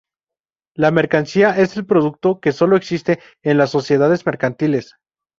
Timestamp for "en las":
3.43-3.69